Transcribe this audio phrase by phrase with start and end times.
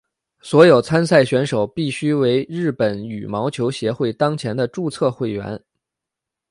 [0.41, 5.63] 所有参赛选手必须为日本羽毛球协会当前的注册会员。